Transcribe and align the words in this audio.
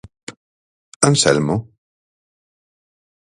¿Anselmo? 1.07 1.55